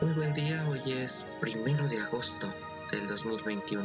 [0.00, 2.50] Muy buen día, hoy es primero de agosto
[2.90, 3.84] del 2021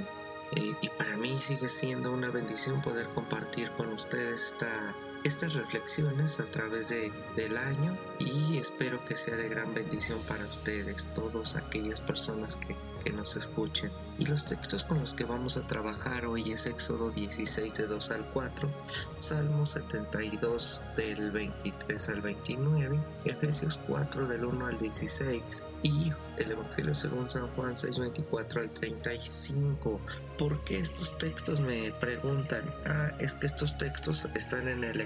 [0.56, 6.40] eh, y para mí sigue siendo una bendición poder compartir con ustedes esta estas reflexiones
[6.40, 11.56] a través de, del año y espero que sea de gran bendición para ustedes, todas
[11.56, 13.92] aquellas personas que, que nos escuchen.
[14.18, 18.12] Y los textos con los que vamos a trabajar hoy es Éxodo 16 de 2
[18.12, 18.70] al 4,
[19.18, 26.96] Salmo 72 del 23 al 29, Efesios 4 del 1 al 16 y el Evangelio
[26.96, 30.00] según San Juan 6, 24 al 35.
[30.38, 32.64] ¿Por qué estos textos me preguntan?
[32.86, 35.02] Ah, es que estos textos están en el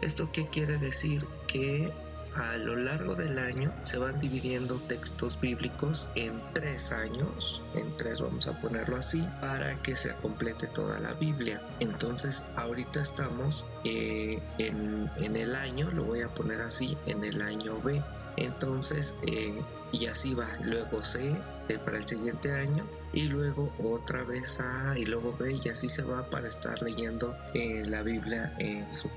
[0.00, 1.24] ¿Esto qué quiere decir?
[1.46, 1.92] Que
[2.36, 8.20] a lo largo del año se van dividiendo textos bíblicos en tres años, en tres
[8.20, 11.60] vamos a ponerlo así, para que se complete toda la Biblia.
[11.80, 17.42] Entonces ahorita estamos eh, en, en, el año, lo voy a poner así, en el
[17.42, 18.02] año B.
[18.36, 19.60] Entonces, eh,
[19.92, 21.34] y así va, luego C
[21.68, 25.88] eh, para el siguiente año y luego otra vez A y luego B y así
[25.88, 29.10] se va para estar leyendo eh, la Biblia en su,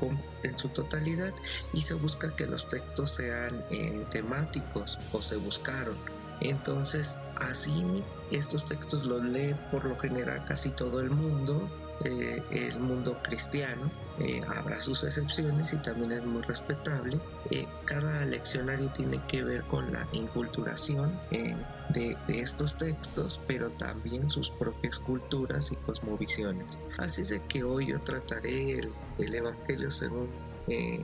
[0.43, 1.33] en su totalidad
[1.73, 5.95] y se busca que los textos sean eh, temáticos o se buscaron.
[6.41, 11.69] Entonces así estos textos los lee por lo general casi todo el mundo
[12.03, 13.91] el mundo cristiano.
[14.19, 17.19] Eh, habrá sus excepciones y también es muy respetable.
[17.49, 21.19] Eh, cada leccionario tiene que ver con la inculturación
[21.89, 26.79] de, estos textos, pero también sus propias culturas y cosmovisiones.
[26.97, 30.29] Así es que hoy yo trataré el, el Evangelio según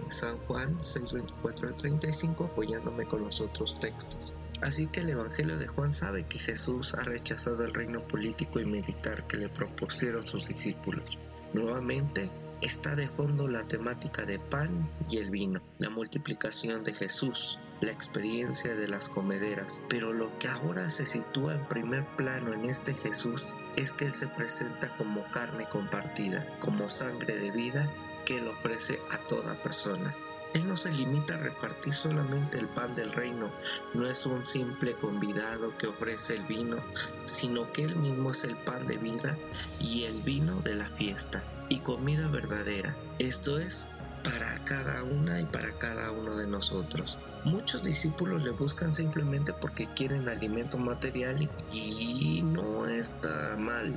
[0.09, 4.33] San Juan 6:24 al 35 apoyándome con los otros textos.
[4.61, 8.66] Así que el Evangelio de Juan sabe que Jesús ha rechazado el reino político y
[8.66, 11.19] militar que le propusieron sus discípulos.
[11.53, 12.30] Nuevamente
[12.61, 17.92] está de fondo la temática de pan y el vino, la multiplicación de Jesús, la
[17.92, 19.83] experiencia de las comederas.
[19.89, 24.11] Pero lo que ahora se sitúa en primer plano en este Jesús es que Él
[24.11, 27.89] se presenta como carne compartida, como sangre de vida
[28.26, 30.15] que Él ofrece a toda persona.
[30.53, 33.52] Él no se limita a repartir solamente el pan del reino,
[33.93, 36.77] no es un simple convidado que ofrece el vino,
[37.26, 39.37] sino que Él mismo es el pan de vida
[39.80, 42.95] y el vino de la fiesta y comida verdadera.
[43.20, 43.88] Esto es
[44.23, 47.17] para cada una y para cada uno de nosotros.
[47.44, 53.94] Muchos discípulos le buscan simplemente porque quieren alimento material y no está mal.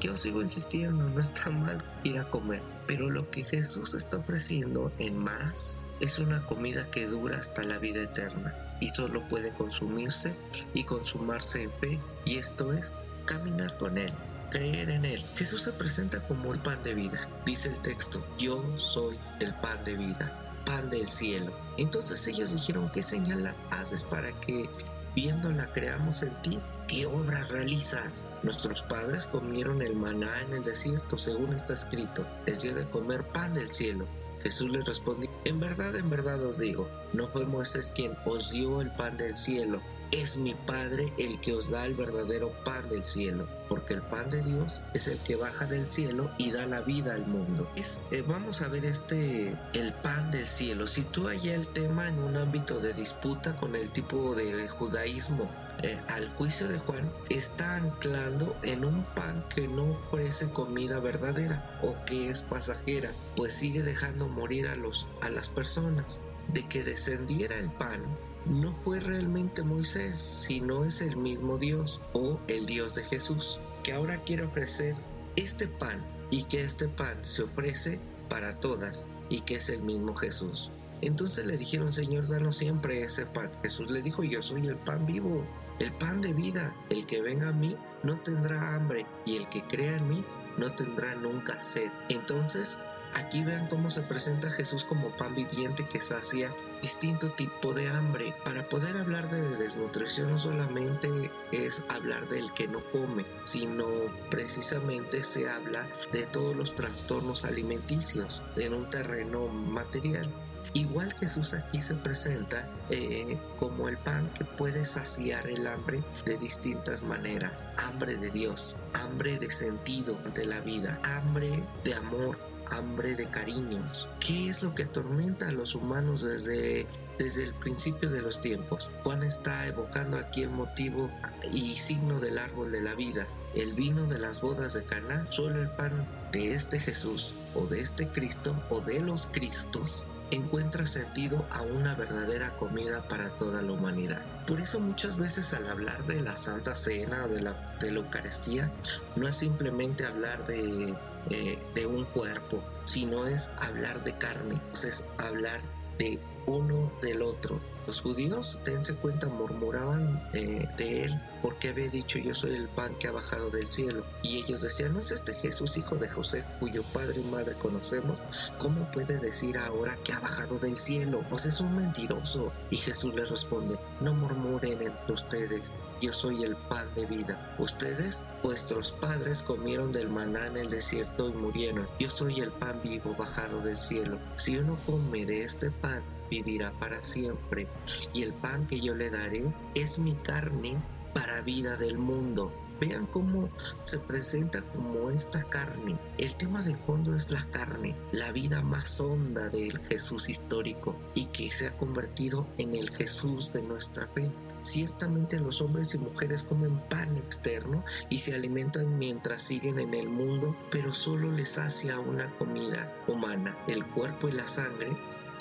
[0.00, 2.62] Yo sigo insistiendo, no está mal ir a comer.
[2.86, 7.78] Pero lo que Jesús está ofreciendo en más es una comida que dura hasta la
[7.78, 10.34] vida eterna y solo puede consumirse
[10.74, 14.12] y consumarse en fe y esto es caminar con Él
[14.54, 15.20] creer en Él.
[15.34, 17.28] Jesús se presenta como el pan de vida.
[17.44, 20.32] Dice el texto, yo soy el pan de vida,
[20.64, 21.52] pan del cielo.
[21.76, 24.70] Entonces ellos dijeron, ¿qué señal haces para que
[25.16, 26.60] viéndola creamos en ti?
[26.86, 28.26] ¿Qué obra realizas?
[28.44, 32.24] Nuestros padres comieron el maná en el desierto, según está escrito.
[32.46, 34.06] Les dio de comer pan del cielo.
[34.40, 38.82] Jesús les respondió, en verdad, en verdad os digo, no fue Moisés quien os dio
[38.82, 39.80] el pan del cielo,
[40.12, 44.30] es mi Padre el que os da el verdadero pan del cielo, porque el pan
[44.30, 47.68] de Dios es el que baja del cielo y da la vida al mundo.
[48.10, 50.86] Eh, vamos a ver este, el pan del cielo.
[50.86, 55.50] Sitúa ya el tema en un ámbito de disputa con el tipo de judaísmo.
[55.82, 61.78] Eh, al juicio de Juan está anclando en un pan que no ofrece comida verdadera
[61.82, 66.20] o que es pasajera, pues sigue dejando morir a, los, a las personas.
[66.48, 68.02] De que descendiera el pan
[68.46, 73.92] no fue realmente Moisés, sino es el mismo Dios o el Dios de Jesús, que
[73.92, 74.94] ahora quiere ofrecer
[75.36, 80.14] este pan y que este pan se ofrece para todas y que es el mismo
[80.14, 80.72] Jesús.
[81.00, 83.50] Entonces le dijeron, Señor, danos siempre ese pan.
[83.62, 85.44] Jesús le dijo, yo soy el pan vivo,
[85.78, 86.74] el pan de vida.
[86.88, 90.24] El que venga a mí no tendrá hambre y el que crea en mí
[90.56, 91.90] no tendrá nunca sed.
[92.08, 92.78] Entonces
[93.14, 96.52] Aquí vean cómo se presenta Jesús como pan viviente que sacia
[96.84, 98.34] distinto tipo de hambre.
[98.44, 101.08] Para poder hablar de desnutrición no solamente
[101.50, 103.86] es hablar del que no come, sino
[104.28, 110.28] precisamente se habla de todos los trastornos alimenticios en un terreno material.
[110.74, 116.36] Igual Jesús aquí se presenta eh, como el pan que puede saciar el hambre de
[116.36, 117.70] distintas maneras.
[117.78, 122.38] Hambre de Dios, hambre de sentido de la vida, hambre de amor,
[122.70, 124.08] hambre de cariños.
[124.20, 126.86] ¿Qué es lo que atormenta a los humanos desde,
[127.18, 128.90] desde el principio de los tiempos?
[129.02, 131.10] Juan está evocando aquí el motivo
[131.52, 135.60] y signo del árbol de la vida, el vino de las bodas de Caná, solo
[135.60, 141.44] el pan de este Jesús o de este Cristo o de los Cristos encuentra sentido
[141.50, 144.22] a una verdadera comida para toda la humanidad.
[144.46, 148.00] Por eso muchas veces al hablar de la Santa Cena o de la, de la
[148.00, 148.70] Eucaristía,
[149.16, 150.94] no es simplemente hablar de,
[151.30, 155.60] eh, de un cuerpo, sino es hablar de carne, es hablar
[155.98, 157.60] de uno del otro.
[157.86, 162.94] Los judíos, dense cuenta, murmuraban eh, de él porque había dicho yo soy el pan
[162.94, 164.02] que ha bajado del cielo.
[164.22, 168.18] Y ellos decían, ¿no es este Jesús hijo de José cuyo padre y madre conocemos?
[168.58, 171.22] ¿Cómo puede decir ahora que ha bajado del cielo?
[171.28, 172.50] Pues es un mentiroso.
[172.70, 175.70] Y Jesús les responde, no murmuren entre ustedes.
[176.00, 177.54] Yo soy el pan de vida.
[177.58, 181.86] Ustedes, vuestros padres, comieron del maná en el desierto y murieron.
[181.98, 184.18] Yo soy el pan vivo bajado del cielo.
[184.36, 187.66] Si uno come de este pan, vivirá para siempre,
[188.12, 189.44] y el pan que yo le daré
[189.74, 190.76] es mi carne
[191.14, 192.52] para vida del mundo.
[192.80, 193.48] Vean cómo
[193.84, 195.96] se presenta como esta carne.
[196.18, 201.26] El tema de fondo es la carne, la vida más honda del Jesús histórico y
[201.26, 204.28] que se ha convertido en el Jesús de nuestra fe.
[204.62, 210.08] Ciertamente los hombres y mujeres comen pan externo y se alimentan mientras siguen en el
[210.08, 214.88] mundo, pero solo les hace una comida humana, el cuerpo y la sangre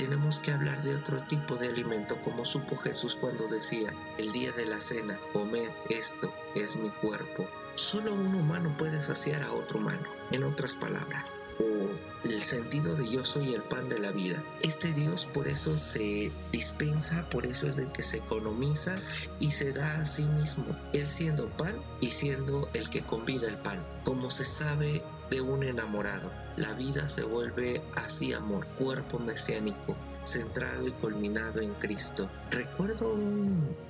[0.04, 4.52] tenemos que hablar de otro tipo de alimento, como supo Jesús cuando decía, el día
[4.52, 7.48] de la cena, comed esto, es mi cuerpo.
[7.76, 13.10] Solo un humano puede saciar a otro humano, en otras palabras, o el sentido de
[13.10, 14.44] yo soy el pan de la vida.
[14.62, 18.96] Este Dios por eso se dispensa, por eso es de que se economiza
[19.40, 23.58] y se da a sí mismo, él siendo pan y siendo el que convida el
[23.58, 23.80] pan.
[24.04, 26.32] Como se sabe de un enamorado.
[26.58, 32.30] La vida se vuelve así amor, cuerpo mesiánico, centrado y culminado en Cristo.
[32.52, 33.16] Recuerdo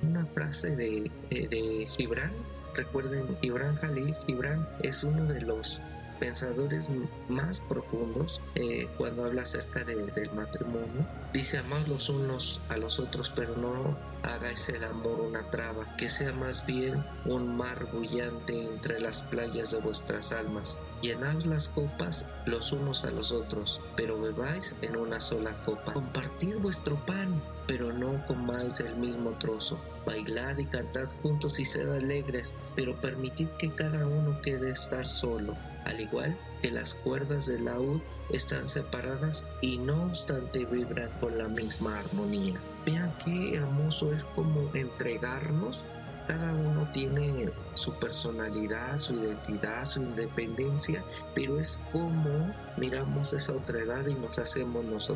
[0.02, 2.32] una frase de, eh, de Gibran,
[2.74, 5.80] recuerden, Gibran Jalil, Gibran es uno de los
[6.24, 6.88] pensadores
[7.28, 11.06] más profundos eh, cuando habla acerca del matrimonio.
[11.34, 16.08] Dice amar los unos a los otros, pero no hagáis el amor una traba, que
[16.08, 20.78] sea más bien un mar bullante entre las playas de vuestras almas.
[21.02, 25.92] Llenad las copas los unos a los otros, pero bebáis en una sola copa.
[25.92, 29.78] Compartid vuestro pan, pero no comáis el mismo trozo.
[30.06, 35.54] Bailad y cantad juntos y sed alegres, pero permitid que cada uno quede estar solo
[35.84, 38.00] al igual que las cuerdas del laúd
[38.30, 42.58] están separadas y no obstante vibran con la misma armonía.
[42.86, 45.84] Vean qué hermoso es como entregarnos.
[46.26, 51.04] Cada uno tiene su personalidad, su identidad, su independencia,
[51.34, 55.14] pero es como miramos esa otredad y nos hacemos nuestra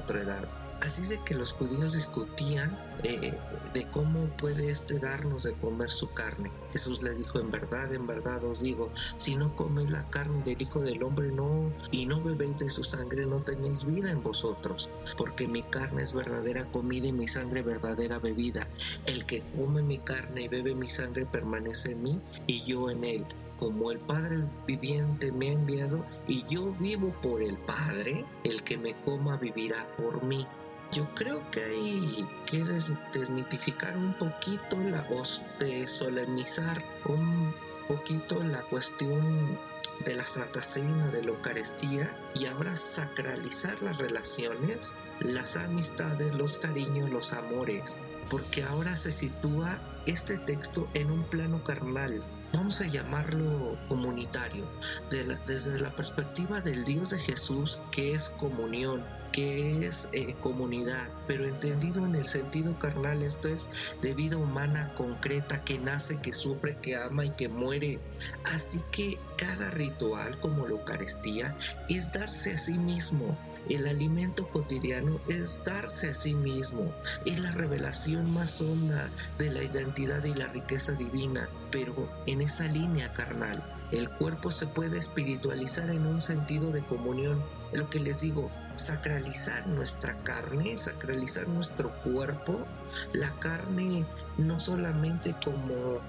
[0.81, 3.33] Así de que los judíos discutían eh,
[3.75, 6.53] de cómo puede este darnos de comer su carne.
[6.73, 10.63] Jesús le dijo, en verdad, en verdad os digo, si no coméis la carne del
[10.63, 14.89] Hijo del Hombre no y no bebéis de su sangre, no tenéis vida en vosotros,
[15.17, 18.69] porque mi carne es verdadera comida y mi sangre verdadera bebida.
[19.07, 23.05] El que come mi carne y bebe mi sangre permanece en mí y yo en
[23.05, 23.27] él
[23.59, 28.79] como el Padre viviente me ha enviado y yo vivo por el Padre, el que
[28.79, 30.47] me coma vivirá por mí.
[30.93, 32.65] Yo creo que hay que
[33.13, 37.55] desmitificar un poquito la voz de solemnizar un
[37.87, 39.59] poquito la cuestión
[40.05, 46.57] de la Santa Cena, de la Eucaristía y ahora sacralizar las relaciones, las amistades, los
[46.57, 52.23] cariños, los amores, porque ahora se sitúa este texto en un plano carnal,
[52.55, 54.65] vamos a llamarlo comunitario,
[55.11, 61.47] desde la perspectiva del Dios de Jesús que es comunión, que es eh, comunidad, pero
[61.47, 63.69] entendido en el sentido carnal, esto es
[64.03, 68.01] de vida humana concreta que nace, que sufre, que ama y que muere.
[68.45, 71.57] Así que cada ritual como la Eucaristía
[71.89, 73.37] es darse a sí mismo,
[73.69, 76.91] el alimento cotidiano es darse a sí mismo,
[77.27, 82.67] es la revelación más honda de la identidad y la riqueza divina, pero en esa
[82.69, 83.63] línea carnal.
[83.91, 87.43] El cuerpo se puede espiritualizar en un sentido de comunión.
[87.73, 92.67] Lo que les digo, sacralizar nuestra carne, sacralizar nuestro cuerpo.
[93.13, 94.07] La carne
[94.39, 96.01] no solamente como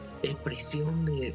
[0.44, 1.32] prisión de,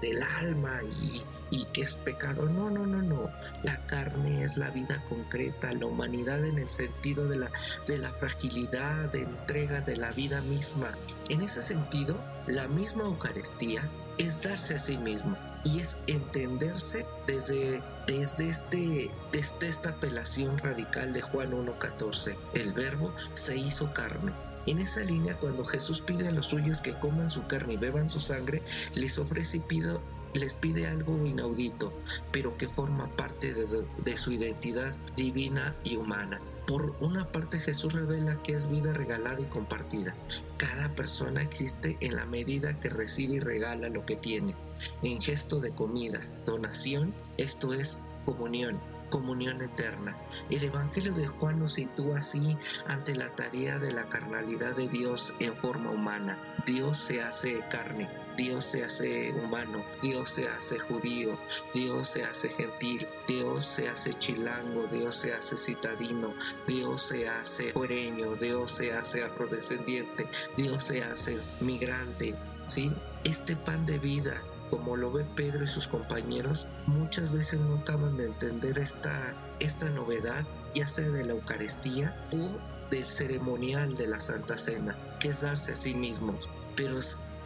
[0.00, 2.46] del alma y, y que es pecado.
[2.46, 3.30] No, no, no, no.
[3.62, 7.50] La carne es la vida concreta, la humanidad en el sentido de la,
[7.86, 10.92] de la fragilidad, de entrega de la vida misma.
[11.28, 17.82] En ese sentido, la misma Eucaristía es darse a sí mismo y es entenderse desde,
[18.06, 22.36] desde, este, desde esta apelación radical de Juan 1.14.
[22.54, 24.32] El verbo se hizo carne
[24.66, 28.10] en esa línea, cuando Jesús pide a los suyos que coman su carne y beban
[28.10, 28.62] su sangre,
[28.94, 30.02] les ofrece y pido,
[30.34, 31.92] les pide algo inaudito,
[32.30, 36.40] pero que forma parte de, de su identidad divina y humana
[36.70, 40.14] Por una parte Jesús revela que es vida regalada y compartida.
[40.56, 44.54] Cada persona existe en la medida que recibe y regala lo que tiene,
[45.02, 48.78] en gesto de comida, donación, esto es comunión
[49.10, 50.16] comunión eterna.
[50.48, 55.34] El Evangelio de Juan nos sitúa así ante la tarea de la carnalidad de Dios
[55.40, 56.38] en forma humana.
[56.64, 58.08] Dios se hace carne,
[58.40, 61.36] Dios se hace humano, Dios se hace judío,
[61.74, 66.32] Dios se hace gentil, Dios se hace chilango, Dios se hace citadino,
[66.66, 72.34] Dios se hace fuereño, Dios se hace afrodescendiente, Dios se hace migrante.
[72.66, 72.90] ¿sí?
[73.24, 78.16] Este pan de vida como lo ve Pedro y sus compañeros, muchas veces no acaban
[78.16, 84.18] de entender esta, esta novedad, ya sea de la Eucaristía o del ceremonial de la
[84.18, 86.48] Santa Cena, que es darse a sí mismos.
[86.76, 86.98] Pero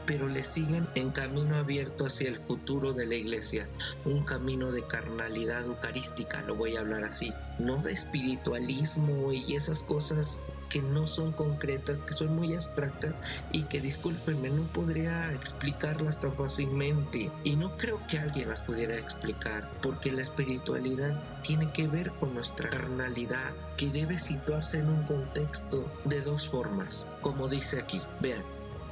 [0.07, 3.69] pero le siguen en camino abierto hacia el futuro de la iglesia,
[4.05, 9.83] un camino de carnalidad eucarística, lo voy a hablar así, no de espiritualismo y esas
[9.83, 10.41] cosas
[10.75, 13.15] que no son concretas, que son muy abstractas
[13.53, 17.31] y que discúlpenme, no podría explicarlas tan fácilmente.
[17.45, 22.35] Y no creo que alguien las pudiera explicar porque la espiritualidad tiene que ver con
[22.35, 28.43] nuestra carnalidad que debe situarse en un contexto de dos formas, como dice aquí, vean,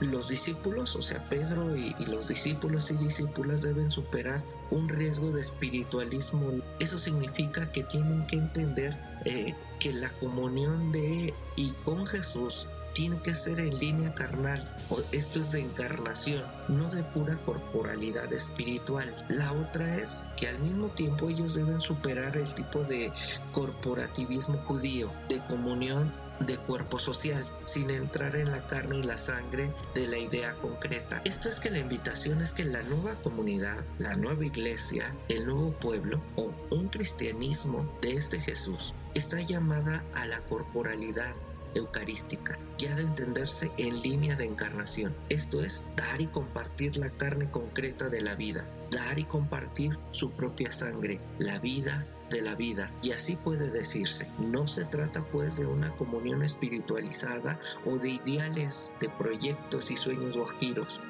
[0.00, 5.40] los discípulos, o sea, Pedro y, los discípulos y discípulas deben superar un riesgo de
[5.40, 6.50] espiritualismo.
[6.80, 13.18] Eso significa que tienen que entender eh, que la comunión de y con Jesús tiene
[13.22, 14.76] que ser en línea carnal.
[15.12, 19.12] Esto es de encarnación, no de pura corporalidad espiritual.
[19.28, 23.10] La otra es que al mismo tiempo ellos deben superar el tipo de
[23.52, 29.72] corporativismo judío, de comunión de cuerpo social, sin entrar en la carne y la sangre
[29.94, 31.22] de la idea concreta.
[31.24, 35.72] Esto es que la invitación es que la nueva comunidad, la nueva iglesia, el nuevo
[35.72, 41.34] pueblo o un cristianismo de este Jesús está llamada a la corporalidad
[41.74, 45.14] eucarística, ya de entenderse en línea de encarnación.
[45.28, 50.32] Esto es dar y compartir la carne concreta de la vida, dar y compartir su
[50.32, 52.90] propia sangre, la vida de la vida.
[53.02, 58.94] Y así puede decirse, no se trata pues de una comunión espiritualizada o de ideales,
[59.00, 61.00] de proyectos y sueños guajiros,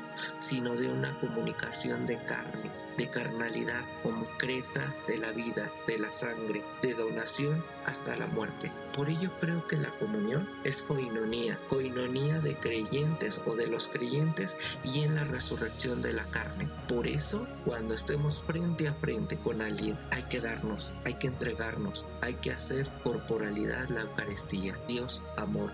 [0.41, 6.63] sino de una comunicación de carne, de carnalidad concreta de la vida, de la sangre,
[6.83, 8.71] de donación hasta la muerte.
[8.95, 14.59] Por ello creo que la comunión es coinonía, coinonía de creyentes o de los creyentes
[14.85, 16.69] y en la resurrección de la carne.
[16.89, 22.07] Por eso, cuando estemos frente a frente con alguien, hay que darnos, hay que entregarnos,
[22.21, 24.79] hay que hacer corporalidad la Eucaristía.
[24.87, 25.73] Dios, amor,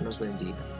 [0.00, 0.79] nos bendiga.